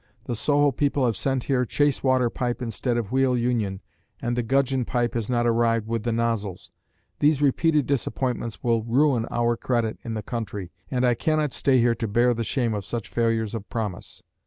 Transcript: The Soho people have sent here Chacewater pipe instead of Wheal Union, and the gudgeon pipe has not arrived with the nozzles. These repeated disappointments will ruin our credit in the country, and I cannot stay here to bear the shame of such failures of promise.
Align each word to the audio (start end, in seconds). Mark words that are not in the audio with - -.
The 0.23 0.33
Soho 0.33 0.71
people 0.71 1.05
have 1.05 1.15
sent 1.15 1.43
here 1.43 1.63
Chacewater 1.63 2.31
pipe 2.33 2.59
instead 2.59 2.97
of 2.97 3.11
Wheal 3.11 3.37
Union, 3.37 3.81
and 4.19 4.35
the 4.35 4.41
gudgeon 4.41 4.83
pipe 4.83 5.13
has 5.13 5.29
not 5.29 5.45
arrived 5.45 5.87
with 5.87 6.01
the 6.01 6.11
nozzles. 6.11 6.71
These 7.19 7.39
repeated 7.39 7.85
disappointments 7.85 8.63
will 8.63 8.81
ruin 8.81 9.27
our 9.29 9.55
credit 9.55 9.99
in 10.03 10.15
the 10.15 10.23
country, 10.23 10.71
and 10.89 11.05
I 11.05 11.13
cannot 11.13 11.53
stay 11.53 11.77
here 11.77 11.93
to 11.93 12.07
bear 12.07 12.33
the 12.33 12.43
shame 12.43 12.73
of 12.73 12.83
such 12.83 13.09
failures 13.09 13.53
of 13.53 13.69
promise. 13.69 14.23